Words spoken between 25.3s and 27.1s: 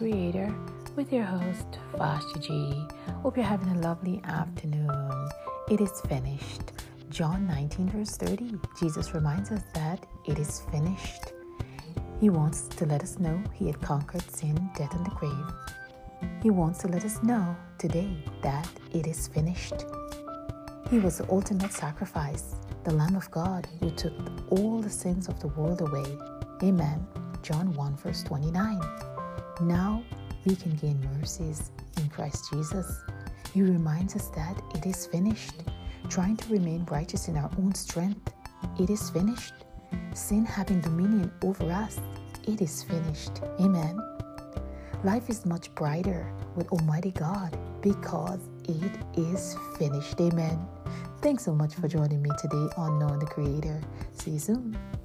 the world away. Amen.